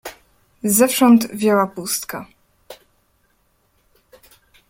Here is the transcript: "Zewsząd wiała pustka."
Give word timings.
"Zewsząd 0.63 1.27
wiała 1.35 1.67
pustka." 1.67 2.25